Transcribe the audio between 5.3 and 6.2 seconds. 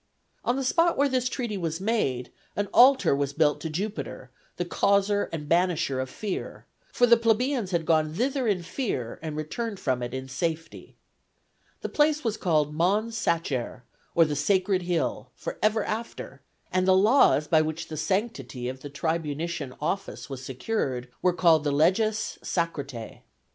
and banisher of